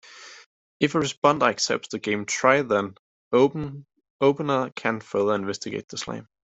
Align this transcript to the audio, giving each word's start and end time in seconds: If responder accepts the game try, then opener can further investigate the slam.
If 0.79 0.93
responder 0.93 1.47
accepts 1.47 1.89
the 1.89 1.99
game 1.99 2.25
try, 2.25 2.63
then 2.63 2.95
opener 3.31 4.69
can 4.75 4.99
further 4.99 5.35
investigate 5.35 5.89
the 5.89 5.97
slam. 5.99 6.27